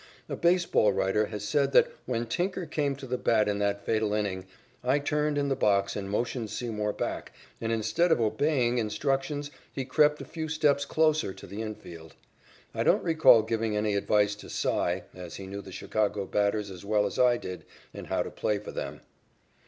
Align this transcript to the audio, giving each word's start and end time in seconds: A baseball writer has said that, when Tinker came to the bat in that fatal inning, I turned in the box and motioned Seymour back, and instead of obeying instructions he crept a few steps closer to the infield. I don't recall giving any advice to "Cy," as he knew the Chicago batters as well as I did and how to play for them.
A 0.27 0.35
baseball 0.35 0.91
writer 0.91 1.27
has 1.27 1.47
said 1.47 1.73
that, 1.73 1.91
when 2.07 2.25
Tinker 2.25 2.65
came 2.65 2.95
to 2.95 3.05
the 3.05 3.19
bat 3.19 3.47
in 3.47 3.59
that 3.59 3.85
fatal 3.85 4.15
inning, 4.15 4.47
I 4.83 4.97
turned 4.97 5.37
in 5.37 5.47
the 5.47 5.55
box 5.55 5.95
and 5.95 6.09
motioned 6.09 6.49
Seymour 6.49 6.91
back, 6.93 7.33
and 7.61 7.71
instead 7.71 8.11
of 8.11 8.19
obeying 8.19 8.79
instructions 8.79 9.51
he 9.71 9.85
crept 9.85 10.19
a 10.19 10.25
few 10.25 10.49
steps 10.49 10.85
closer 10.85 11.35
to 11.35 11.45
the 11.45 11.61
infield. 11.61 12.15
I 12.73 12.81
don't 12.81 13.03
recall 13.03 13.43
giving 13.43 13.77
any 13.77 13.93
advice 13.93 14.33
to 14.37 14.49
"Cy," 14.49 15.03
as 15.13 15.35
he 15.35 15.45
knew 15.45 15.61
the 15.61 15.71
Chicago 15.71 16.25
batters 16.25 16.71
as 16.71 16.83
well 16.83 17.05
as 17.05 17.19
I 17.19 17.37
did 17.37 17.63
and 17.93 18.07
how 18.07 18.23
to 18.23 18.31
play 18.31 18.57
for 18.57 18.71
them. 18.71 19.01